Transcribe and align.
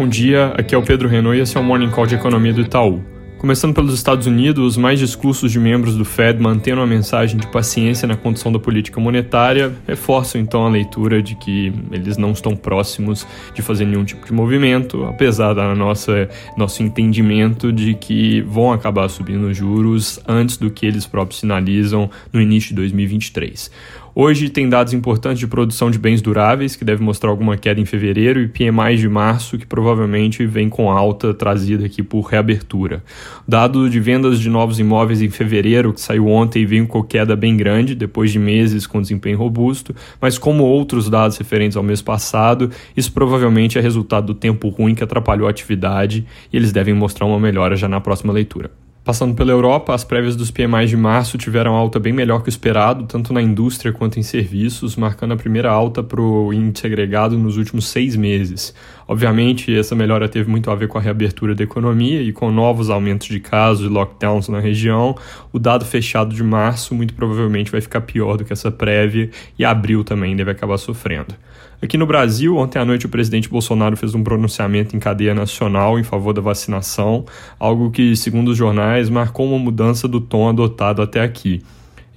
Bom 0.00 0.08
dia, 0.08 0.54
aqui 0.56 0.74
é 0.74 0.78
o 0.78 0.82
Pedro 0.82 1.06
Renault 1.06 1.36
e 1.36 1.42
esse 1.42 1.58
é 1.58 1.60
o 1.60 1.62
Morning 1.62 1.90
Call 1.90 2.06
de 2.06 2.14
Economia 2.14 2.54
do 2.54 2.62
Itaú. 2.62 3.02
Começando 3.36 3.74
pelos 3.74 3.92
Estados 3.92 4.26
Unidos, 4.26 4.64
os 4.64 4.76
mais 4.78 4.98
discursos 4.98 5.52
de 5.52 5.60
membros 5.60 5.94
do 5.94 6.06
Fed 6.06 6.40
mantendo 6.40 6.80
a 6.80 6.86
mensagem 6.86 7.38
de 7.38 7.46
paciência 7.46 8.08
na 8.08 8.16
condução 8.16 8.50
da 8.50 8.58
política 8.58 8.98
monetária 8.98 9.74
reforçam 9.86 10.40
então 10.40 10.64
a 10.64 10.70
leitura 10.70 11.22
de 11.22 11.34
que 11.34 11.70
eles 11.92 12.16
não 12.16 12.32
estão 12.32 12.56
próximos 12.56 13.26
de 13.54 13.60
fazer 13.60 13.84
nenhum 13.84 14.04
tipo 14.04 14.24
de 14.24 14.32
movimento, 14.32 15.04
apesar 15.04 15.52
da 15.52 15.74
nossa 15.74 16.30
nosso 16.56 16.82
entendimento 16.82 17.70
de 17.70 17.92
que 17.92 18.40
vão 18.40 18.72
acabar 18.72 19.06
subindo 19.10 19.52
juros 19.52 20.18
antes 20.26 20.56
do 20.56 20.70
que 20.70 20.86
eles 20.86 21.04
próprios 21.06 21.40
sinalizam 21.40 22.10
no 22.32 22.40
início 22.40 22.70
de 22.70 22.76
2023. 22.76 23.70
Hoje 24.12 24.48
tem 24.48 24.68
dados 24.68 24.92
importantes 24.92 25.38
de 25.38 25.46
produção 25.46 25.88
de 25.88 25.98
bens 25.98 26.20
duráveis, 26.20 26.74
que 26.74 26.84
deve 26.84 27.02
mostrar 27.02 27.30
alguma 27.30 27.56
queda 27.56 27.80
em 27.80 27.84
fevereiro, 27.84 28.40
e 28.40 28.48
PMI 28.48 28.96
de 28.96 29.08
março, 29.08 29.56
que 29.56 29.64
provavelmente 29.64 30.44
vem 30.46 30.68
com 30.68 30.90
alta 30.90 31.32
trazida 31.32 31.86
aqui 31.86 32.02
por 32.02 32.22
reabertura. 32.22 33.04
Dado 33.46 33.88
de 33.88 34.00
vendas 34.00 34.40
de 34.40 34.50
novos 34.50 34.80
imóveis 34.80 35.22
em 35.22 35.30
fevereiro, 35.30 35.92
que 35.92 36.00
saiu 36.00 36.26
ontem 36.26 36.62
e 36.62 36.66
veio 36.66 36.88
com 36.88 37.02
queda 37.04 37.36
bem 37.36 37.56
grande, 37.56 37.94
depois 37.94 38.32
de 38.32 38.38
meses 38.38 38.84
com 38.84 39.00
desempenho 39.00 39.38
robusto, 39.38 39.94
mas 40.20 40.38
como 40.38 40.64
outros 40.64 41.08
dados 41.08 41.36
referentes 41.36 41.76
ao 41.76 41.82
mês 41.82 42.02
passado, 42.02 42.70
isso 42.96 43.12
provavelmente 43.12 43.78
é 43.78 43.80
resultado 43.80 44.26
do 44.26 44.34
tempo 44.34 44.68
ruim 44.68 44.94
que 44.94 45.04
atrapalhou 45.04 45.46
a 45.46 45.50
atividade 45.50 46.26
e 46.52 46.56
eles 46.56 46.72
devem 46.72 46.94
mostrar 46.94 47.26
uma 47.26 47.38
melhora 47.38 47.76
já 47.76 47.88
na 47.88 48.00
próxima 48.00 48.32
leitura. 48.32 48.70
Passando 49.02 49.34
pela 49.34 49.50
Europa, 49.50 49.94
as 49.94 50.04
prévias 50.04 50.36
dos 50.36 50.50
PMI 50.50 50.86
de 50.86 50.96
março 50.96 51.38
tiveram 51.38 51.74
alta 51.74 51.98
bem 51.98 52.12
melhor 52.12 52.42
que 52.42 52.48
o 52.48 52.50
esperado, 52.50 53.06
tanto 53.06 53.32
na 53.32 53.40
indústria 53.40 53.94
quanto 53.94 54.20
em 54.20 54.22
serviços, 54.22 54.94
marcando 54.94 55.32
a 55.32 55.36
primeira 55.36 55.70
alta 55.70 56.02
para 56.02 56.20
o 56.20 56.52
índice 56.52 56.86
agregado 56.86 57.38
nos 57.38 57.56
últimos 57.56 57.88
seis 57.88 58.14
meses. 58.14 58.74
Obviamente, 59.10 59.76
essa 59.76 59.96
melhora 59.96 60.28
teve 60.28 60.48
muito 60.48 60.70
a 60.70 60.74
ver 60.76 60.86
com 60.86 60.96
a 60.96 61.00
reabertura 61.00 61.52
da 61.52 61.64
economia 61.64 62.22
e 62.22 62.32
com 62.32 62.48
novos 62.52 62.90
aumentos 62.90 63.26
de 63.26 63.40
casos 63.40 63.84
e 63.84 63.88
lockdowns 63.88 64.48
na 64.48 64.60
região. 64.60 65.16
O 65.52 65.58
dado 65.58 65.84
fechado 65.84 66.32
de 66.32 66.44
março 66.44 66.94
muito 66.94 67.12
provavelmente 67.12 67.72
vai 67.72 67.80
ficar 67.80 68.02
pior 68.02 68.36
do 68.36 68.44
que 68.44 68.52
essa 68.52 68.70
prévia 68.70 69.28
e 69.58 69.64
abril 69.64 70.04
também 70.04 70.36
deve 70.36 70.52
acabar 70.52 70.78
sofrendo. 70.78 71.34
Aqui 71.82 71.98
no 71.98 72.06
Brasil, 72.06 72.56
ontem 72.56 72.78
à 72.78 72.84
noite 72.84 73.04
o 73.04 73.08
presidente 73.08 73.48
Bolsonaro 73.48 73.96
fez 73.96 74.14
um 74.14 74.22
pronunciamento 74.22 74.94
em 74.94 75.00
cadeia 75.00 75.34
nacional 75.34 75.98
em 75.98 76.04
favor 76.04 76.32
da 76.32 76.40
vacinação, 76.40 77.24
algo 77.58 77.90
que, 77.90 78.14
segundo 78.14 78.52
os 78.52 78.56
jornais, 78.56 79.10
marcou 79.10 79.44
uma 79.44 79.58
mudança 79.58 80.06
do 80.06 80.20
tom 80.20 80.48
adotado 80.48 81.02
até 81.02 81.20
aqui. 81.20 81.64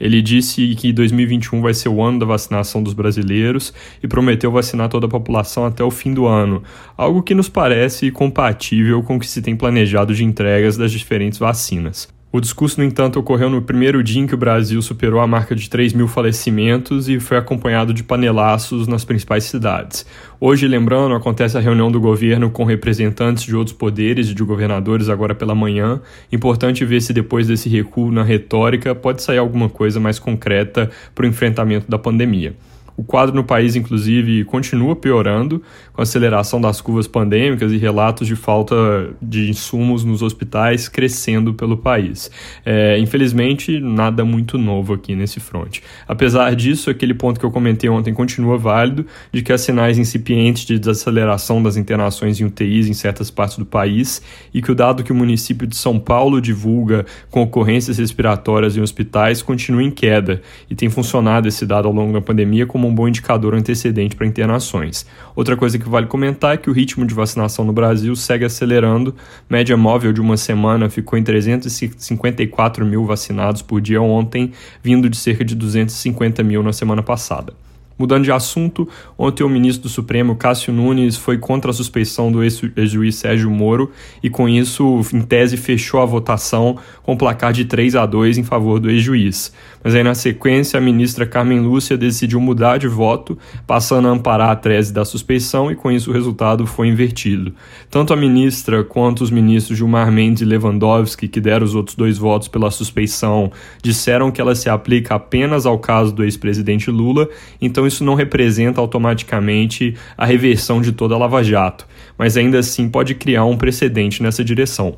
Ele 0.04 0.22
disse 0.22 0.76
que 0.76 0.92
2021 0.92 1.62
vai 1.62 1.74
ser 1.74 1.88
o 1.88 2.02
ano 2.02 2.20
da 2.20 2.26
vacinação 2.26 2.84
dos 2.84 2.94
brasileiros 2.94 3.74
e 4.04 4.08
prometeu 4.08 4.52
vacinar 4.52 4.90
toda 4.90 5.06
a 5.06 5.10
população 5.10 5.66
até 5.66 5.82
o 5.82 5.90
fim 5.90 6.14
do 6.14 6.26
ano, 6.26 6.62
algo 6.98 7.24
que 7.24 7.34
nos 7.34 7.48
parece 7.48 8.12
compatível 8.12 9.02
com 9.02 9.16
o 9.16 9.20
que 9.20 9.26
se 9.26 9.42
tem 9.42 9.56
planejado 9.56 10.14
de 10.14 10.26
entregas 10.26 10.76
das 10.76 10.92
diferentes 10.92 11.40
vacinas. 11.40 12.10
O 12.36 12.42
discurso, 12.42 12.80
no 12.80 12.84
entanto, 12.84 13.20
ocorreu 13.20 13.48
no 13.48 13.62
primeiro 13.62 14.04
dia 14.04 14.20
em 14.20 14.26
que 14.26 14.34
o 14.34 14.38
Brasil 14.38 14.82
superou 14.82 15.20
a 15.20 15.28
marca 15.28 15.56
de 15.56 15.70
3 15.70 15.94
mil 15.94 16.08
falecimentos 16.08 17.08
e 17.08 17.20
foi 17.20 17.38
acompanhado 17.38 17.94
de 17.94 18.04
panelaços 18.04 18.88
nas 18.88 19.06
principais 19.06 19.44
cidades. 19.44 20.04
Hoje, 20.40 20.68
lembrando, 20.68 21.14
acontece 21.14 21.60
a 21.60 21.62
reunião 21.62 21.92
do 21.92 22.02
governo 22.02 22.50
com 22.50 22.64
representantes 22.64 23.44
de 23.44 23.56
outros 23.56 23.78
poderes 23.78 24.30
e 24.30 24.34
de 24.34 24.44
governadores 24.44 25.10
agora 25.10 25.36
pela 25.36 25.54
manhã. 25.54 26.02
Importante 26.32 26.84
ver 26.84 27.02
se 27.02 27.14
depois 27.14 27.46
desse 27.46 27.70
recuo 27.70 28.12
na 28.12 28.24
retórica 28.24 28.96
pode 28.96 29.22
sair 29.22 29.38
alguma 29.38 29.70
coisa 29.70 30.00
mais 30.00 30.18
concreta 30.18 30.90
para 31.14 31.26
o 31.26 31.28
enfrentamento 31.28 31.86
da 31.88 32.00
pandemia. 32.00 32.56
O 32.96 33.04
quadro 33.04 33.36
no 33.36 33.44
país, 33.44 33.76
inclusive, 33.76 34.44
continua 34.46 34.96
piorando, 34.96 35.62
com 35.92 36.02
a 36.02 36.04
aceleração 36.04 36.62
das 36.62 36.80
curvas 36.80 37.08
pandêmicas 37.08 37.72
e 37.72 37.78
relatos 37.78 38.28
de 38.28 38.36
falta 38.36 38.76
de 39.22 39.50
insumos 39.50 40.04
nos 40.04 40.22
hospitais 40.22 40.88
crescendo 40.88 41.54
pelo 41.54 41.78
país. 41.78 42.30
É, 42.66 42.98
infelizmente, 43.00 43.80
nada 43.80 44.24
muito 44.24 44.58
novo 44.58 44.94
aqui 44.94 45.16
nesse 45.16 45.40
front. 45.40 45.80
Apesar 46.08 46.56
disso, 46.56 46.90
aquele 46.90 47.14
ponto 47.14 47.40
que 47.40 47.46
eu 47.46 47.52
comentei 47.52 47.90
ontem 47.90 48.14
continua 48.14 48.58
válido, 48.58 49.06
de 49.32 49.42
que 49.42 49.52
há 49.52 49.58
sinais 49.58 49.98
incipientes 49.98 50.66
de 50.66 50.78
desaceleração 50.78 51.62
das 51.62 51.78
internações 51.78 52.40
em 52.40 52.46
UTIs 52.46 52.88
em 52.88 52.94
certas 52.94 53.32
partes 53.32 53.58
do 53.58 53.66
país 53.66 54.22
e 54.54 54.62
que 54.62 54.72
o 54.72 54.76
dado 54.76 55.04
que 55.04 55.12
o 55.12 55.16
município 55.16 55.68
de 55.68 55.76
São 55.76 56.00
Paulo 56.00 56.42
divulga 56.42 57.06
com 57.30 57.42
ocorrências 57.42 57.98
respiratórias 57.98 58.78
em 58.78 58.82
hospitais 58.82 59.42
continua 59.42 59.84
em 59.84 59.92
queda 59.92 60.42
e 60.70 60.76
tem 60.76 60.90
funcionado 60.90 61.48
esse 61.48 61.66
dado 61.66 61.88
ao 61.88 61.94
longo 61.94 62.14
da 62.14 62.22
pandemia 62.22 62.66
como 62.66 62.83
como 62.84 62.92
um 62.92 62.96
bom 62.96 63.08
indicador 63.08 63.56
antecedente 63.56 64.14
para 64.14 64.28
internações. 64.28 65.06
Outra 65.34 65.56
coisa 65.56 65.80
que 65.80 65.88
vale 65.88 66.06
comentar 66.06 66.56
é 66.56 66.58
que 66.58 66.70
o 66.70 66.74
ritmo 66.74 67.06
de 67.06 67.14
vacinação 67.14 67.64
no 67.64 67.72
Brasil 67.72 68.14
segue 68.14 68.44
acelerando. 68.44 69.16
Média 69.50 69.78
móvel 69.78 70.12
de 70.12 70.20
uma 70.20 70.36
semana 70.36 70.90
ficou 70.90 71.18
em 71.18 71.24
354 71.24 72.86
mil 72.86 73.06
vacinados 73.06 73.62
por 73.62 73.80
dia 73.80 74.02
ontem, 74.02 74.52
vindo 74.84 75.10
de 75.10 75.16
cerca 75.16 75.46
de 75.46 75.56
250 75.56 76.44
mil 76.44 76.62
na 76.62 76.74
semana 76.74 77.02
passada. 77.02 77.54
Mudando 77.98 78.24
de 78.24 78.32
assunto, 78.32 78.88
ontem 79.18 79.44
o 79.44 79.50
ministro 79.50 79.84
do 79.84 79.90
Supremo, 79.90 80.36
Cássio 80.36 80.74
Nunes, 80.74 81.16
foi 81.16 81.38
contra 81.38 81.72
a 81.72 81.74
suspeição 81.74 82.32
do 82.32 82.44
ex-juiz 82.44 83.16
Sérgio 83.16 83.52
Moro 83.52 83.92
e, 84.22 84.30
com 84.30 84.50
isso, 84.50 85.02
em 85.14 85.22
tese, 85.22 85.58
fechou 85.58 86.02
a 86.02 86.06
votação 86.06 86.78
com 87.04 87.16
placar 87.16 87.54
de 87.54 87.66
3 87.66 87.96
a 87.96 88.06
2 88.06 88.38
em 88.38 88.44
favor 88.44 88.80
do 88.80 88.90
ex-juiz. 88.90 89.54
Mas 89.84 89.94
aí, 89.94 90.04
na 90.04 90.16
sequência, 90.16 90.78
a 90.78 90.82
ministra 90.82 91.26
Carmen 91.26 91.60
Lúcia 91.60 91.98
decidiu 91.98 92.40
mudar 92.40 92.78
de 92.78 92.88
voto, 92.88 93.38
passando 93.68 94.08
a 94.08 94.12
amparar 94.12 94.50
a 94.50 94.56
tese 94.56 94.94
da 94.94 95.04
suspeição 95.04 95.72
e, 95.72 95.76
com 95.76 95.92
isso, 95.92 96.10
o 96.10 96.14
resultado 96.14 96.66
foi 96.66 96.88
invertido. 96.88 97.54
Tanto 97.92 98.14
a 98.14 98.16
ministra 98.16 98.84
quanto 98.84 99.24
os 99.24 99.30
ministros 99.30 99.78
Gilmar 99.78 100.12
Mendes 100.12 100.42
e 100.42 100.46
Lewandowski, 100.46 101.28
que 101.28 101.42
deram 101.42 101.66
os 101.66 101.76
outros 101.76 101.96
dois 101.96 102.18
votos 102.18 102.48
pela 102.48 102.72
suspeição, 102.72 103.52
disseram 103.82 104.32
que 104.32 104.40
ela 104.40 104.56
se 104.56 104.70
aplica 104.70 105.16
apenas 105.16 105.66
ao 105.66 105.78
caso 105.78 106.14
do 106.14 106.24
ex-presidente 106.24 106.90
Lula, 106.90 107.28
então 107.62 107.83
então 107.84 107.88
isso 107.88 108.04
não 108.04 108.16
representa 108.16 108.80
automaticamente 108.80 109.94
a 110.18 110.26
reversão 110.26 110.82
de 110.82 110.94
toda 110.94 111.16
a 111.16 111.18
Lava 111.18 111.44
Jato, 111.44 111.86
mas 112.18 112.38
ainda 112.38 112.60
assim 112.60 112.88
pode 112.88 113.14
criar 113.14 113.44
um 113.44 113.58
precedente 113.58 114.24
nessa 114.24 114.42
direção. 114.42 114.96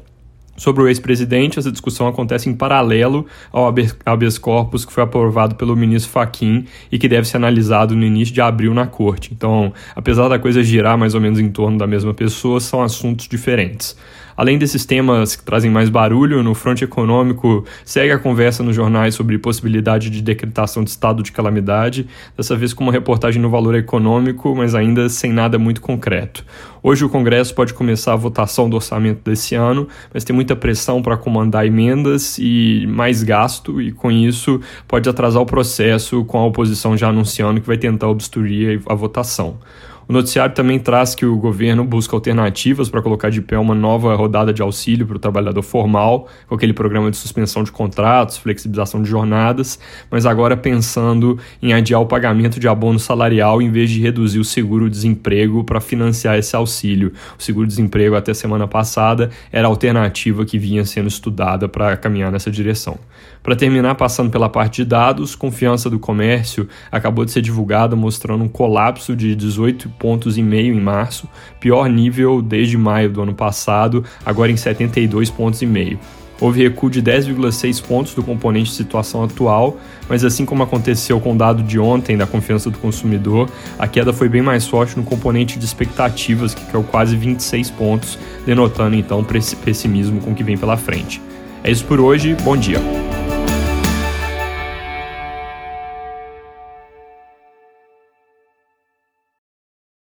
Sobre 0.56 0.84
o 0.84 0.88
ex-presidente, 0.88 1.58
essa 1.58 1.72
discussão 1.72 2.08
acontece 2.08 2.48
em 2.48 2.54
paralelo 2.54 3.26
ao 3.52 3.74
habeas 4.06 4.38
corpus 4.38 4.86
que 4.86 4.94
foi 4.94 5.04
aprovado 5.04 5.56
pelo 5.56 5.76
ministro 5.76 6.12
Faquim 6.12 6.66
e 6.92 7.00
que 7.00 7.10
deve 7.10 7.28
ser 7.28 7.38
analisado 7.38 7.96
no 7.96 8.06
início 8.06 8.34
de 8.34 8.40
abril 8.40 8.74
na 8.74 8.86
corte. 8.86 9.34
Então, 9.34 9.74
apesar 9.96 10.30
da 10.30 10.38
coisa 10.38 10.64
girar 10.64 10.98
mais 10.98 11.16
ou 11.16 11.20
menos 11.20 11.40
em 11.40 11.50
torno 11.50 11.78
da 11.78 11.88
mesma 11.88 12.14
pessoa, 12.14 12.60
são 12.60 12.84
assuntos 12.84 13.28
diferentes. 13.28 13.98
Além 14.38 14.58
desses 14.58 14.86
temas 14.86 15.36
que 15.36 15.44
trazem 15.44 15.72
mais 15.72 15.90
barulho, 15.90 16.44
no 16.44 16.54
fronte 16.54 16.84
econômico 16.84 17.64
segue 17.86 18.12
a 18.12 18.20
conversa 18.20 18.62
nos 18.62 18.76
jornais 18.76 19.16
sobre 19.16 19.38
possibilidade 19.38 20.10
de 20.10 20.22
decretação 20.22 20.84
de 20.84 20.90
estado 20.90 21.24
de 21.24 21.32
calamidade, 21.32 22.08
dessa 22.36 22.56
vez 22.56 22.74
com 22.74 22.84
uma 22.84 22.92
reportagem 22.92 23.42
no 23.42 23.50
valor 23.50 23.76
econômico, 23.76 24.54
mas 24.54 24.76
ainda 24.76 25.08
sem 25.08 25.32
nada 25.32 25.58
muito 25.58 25.80
concreto. 25.80 26.46
Hoje 26.84 27.06
o 27.06 27.10
Congresso 27.10 27.56
pode 27.56 27.74
começar 27.74 28.14
a 28.14 28.18
votação 28.18 28.70
do 28.70 28.76
orçamento 28.76 29.22
desse 29.24 29.56
ano, 29.56 29.88
mas 30.14 30.24
tem 30.24 30.36
muita 30.36 30.56
pressão 30.56 31.02
para 31.02 31.18
comandar 31.18 31.66
emendas 31.66 32.38
e 32.38 32.86
mais 32.88 33.24
gasto, 33.24 33.82
e 33.82 33.92
com 33.92 34.12
isso 34.12 34.60
pode 34.88 35.10
atrasar 35.10 35.42
o 35.42 35.46
processo, 35.46 36.26
com 36.26 36.38
a 36.38 36.46
oposição 36.46 36.96
já 36.98 37.08
anunciando 37.08 37.62
que 37.62 37.68
vai 37.68 37.78
tentar 37.78 38.10
obstruir 38.10 38.82
a 38.86 38.94
votação. 38.94 39.58
O 40.08 40.14
noticiário 40.14 40.54
também 40.54 40.78
traz 40.78 41.16
que 41.16 41.26
o 41.26 41.36
governo 41.36 41.84
busca 41.84 42.16
alternativas 42.16 42.90
para 42.90 43.02
colocar 43.02 43.32
de 43.32 43.42
pé 43.42 43.58
uma 43.58 43.74
nova 43.74 44.14
rodada 44.14 44.54
de 44.54 44.62
auxílio 44.62 45.08
para 45.08 45.16
o 45.16 45.20
trabalhador 45.20 45.64
formal, 45.64 46.28
com 46.48 46.54
aquele 46.54 46.74
programa 46.74 47.10
de 47.10 47.18
suspensão 47.18 47.64
de 47.64 47.72
contratos, 47.72 48.38
flexibilização 48.38 49.02
de 49.02 49.10
jornadas, 49.10 49.80
mas 50.12 50.28
agora 50.28 50.56
pensando 50.56 51.40
em 51.60 51.74
adiar 51.74 52.02
o 52.02 52.06
pagamento 52.06 52.60
de 52.60 52.68
abono 52.68 53.00
salarial 53.00 53.64
em 53.64 53.72
vez 53.72 53.90
de 53.90 54.00
reduzir 54.00 54.38
o 54.38 54.46
seguro-desemprego 54.46 55.64
para 55.64 55.82
financiar 55.82 56.38
esse 56.38 56.56
auxílio. 56.56 57.12
O 57.40 57.42
seguro-desemprego, 57.42 58.16
até 58.16 58.32
semana 58.32 58.68
passada, 58.68 59.32
era 59.52 59.68
a 59.68 59.72
alternativa 59.72 60.46
que 60.46 60.60
vinha 60.60 60.86
sendo 60.86 61.08
estudada 61.08 61.68
para 61.68 61.98
caminhar 61.98 62.32
nessa 62.32 62.52
direção. 62.52 63.00
Para 63.42 63.56
terminar, 63.56 63.96
passando 63.96 64.30
pela 64.30 64.50
parte 64.50 64.84
de 64.84 64.86
dados, 64.86 65.36
confiança 65.36 65.90
do 65.90 66.00
comércio 66.00 66.68
acabou 66.92 67.26
de 67.26 67.32
ser 67.32 67.42
divulgada 67.42 67.96
mostrando 67.96 68.44
um 68.44 68.48
colapso 68.48 69.16
de 69.16 69.36
18 69.36 69.95
pontos 69.98 70.38
e 70.38 70.44
meio 70.44 70.74
em 70.74 70.80
março, 70.80 71.28
pior 71.60 71.90
nível 71.90 72.42
desde 72.42 72.78
maio 72.78 73.10
do 73.10 73.22
ano 73.22 73.34
passado, 73.34 74.04
agora 74.26 74.52
em 74.52 74.58
72 74.58 75.30
pontos 75.30 75.62
e 75.62 75.66
meio. 75.66 76.00
Houve 76.40 76.64
recuo 76.64 76.90
de 76.90 77.02
10,6 77.02 77.82
pontos 77.82 78.14
do 78.14 78.22
componente 78.22 78.70
de 78.70 78.76
situação 78.76 79.24
atual, 79.24 79.78
mas 80.10 80.26
assim 80.26 80.46
como 80.46 80.64
aconteceu 80.64 81.20
com 81.20 81.34
o 81.34 81.38
dado 81.38 81.64
de 81.64 81.80
ontem 81.80 82.18
da 82.18 82.28
confiança 82.28 82.70
do 82.70 82.78
consumidor, 82.78 83.50
a 83.80 83.88
queda 83.88 84.12
foi 84.12 84.28
bem 84.28 84.42
mais 84.42 84.68
forte 84.68 84.98
no 84.98 85.04
componente 85.04 85.58
de 85.58 85.64
expectativas, 85.64 86.54
que 86.54 86.66
caiu 86.66 86.84
quase 86.84 87.16
26 87.16 87.70
pontos, 87.72 88.20
denotando 88.46 88.96
então 88.96 89.26
pessimismo 89.64 90.20
com 90.20 90.32
o 90.32 90.36
que 90.36 90.44
vem 90.44 90.58
pela 90.58 90.76
frente. 90.76 91.22
É 91.64 91.72
isso 91.72 91.86
por 91.86 92.00
hoje, 92.00 92.36
bom 92.44 92.58
dia. 92.58 93.05